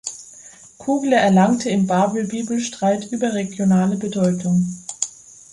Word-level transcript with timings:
Kugler 0.79 1.17
erlangte 1.19 1.69
im 1.69 1.85
"Babel-Bibel-Streit" 1.85 3.11
überregionale 3.11 3.97
Bedeutung. 3.97 4.65